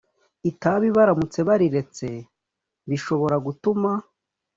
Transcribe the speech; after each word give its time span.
itabi 0.49 0.87
baramutse 0.97 1.39
bariretse 1.47 2.07
bishobora 2.89 3.35
gutuma 3.45 3.91